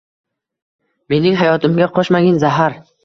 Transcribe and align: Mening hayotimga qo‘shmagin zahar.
Mening 1.13 1.37
hayotimga 1.41 1.89
qo‘shmagin 1.99 2.41
zahar. 2.47 2.81